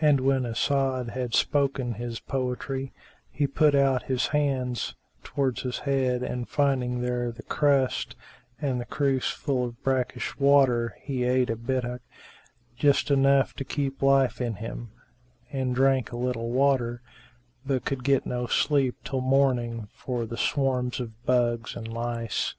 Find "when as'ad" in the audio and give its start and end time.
0.20-1.08